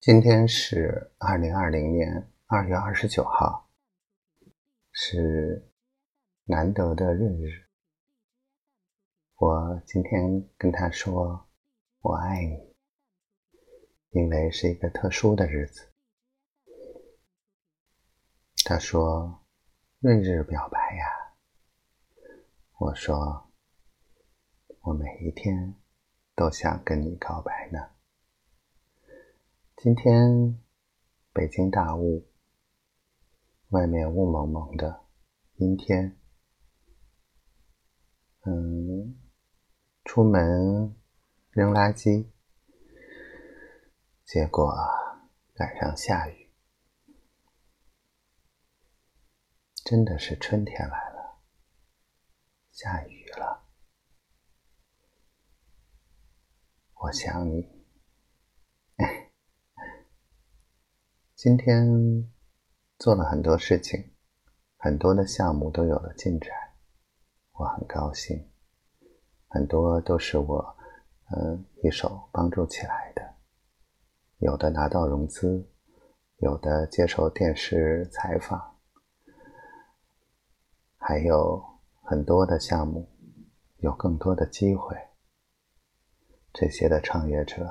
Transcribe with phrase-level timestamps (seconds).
[0.00, 3.68] 今天是二零二零年二月二十九号，
[4.92, 5.70] 是
[6.44, 7.68] 难得的闰日。
[9.34, 11.46] 我今天跟他说
[12.00, 12.74] “我爱你”，
[14.18, 15.92] 因为是一个特殊的日子。
[18.64, 19.44] 他说
[20.00, 21.04] ：“闰日表白呀。”
[22.80, 23.52] 我说
[24.80, 25.74] ：“我每一天
[26.34, 27.78] 都想跟你告白呢。”
[29.82, 30.60] 今天
[31.32, 32.28] 北京大雾，
[33.70, 35.06] 外面雾蒙蒙的，
[35.54, 36.20] 阴天。
[38.42, 39.18] 嗯，
[40.04, 40.94] 出门
[41.52, 42.28] 扔垃圾，
[44.26, 44.70] 结果
[45.54, 46.50] 赶上下雨，
[49.82, 51.40] 真的是春天来了，
[52.70, 53.66] 下雨了，
[56.96, 57.79] 我想你。
[61.42, 62.30] 今天
[62.98, 64.12] 做了很多事情，
[64.76, 66.50] 很多的项目都有了进展，
[67.52, 68.50] 我很高兴。
[69.48, 70.76] 很多都是我，
[71.30, 73.36] 嗯，一手帮助起来的。
[74.36, 75.66] 有的拿到融资，
[76.40, 78.76] 有的接受电视采访，
[80.98, 81.64] 还有
[82.02, 83.08] 很多的项目，
[83.78, 84.94] 有更多的机会。
[86.52, 87.66] 这些的创业者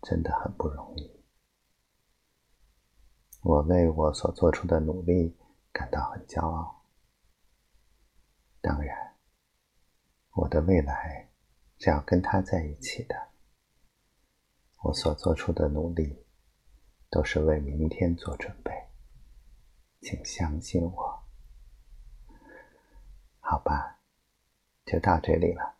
[0.00, 1.17] 真的很不容易。
[3.48, 5.34] 我为我所做出的努力
[5.72, 6.84] 感到很骄傲。
[8.60, 9.16] 当然，
[10.34, 11.30] 我的未来
[11.78, 13.30] 是要跟他在一起的。
[14.82, 16.26] 我所做出的努力
[17.08, 18.70] 都是为明天做准备，
[20.02, 21.22] 请相信我。
[23.40, 24.02] 好吧，
[24.84, 25.77] 就到这里了。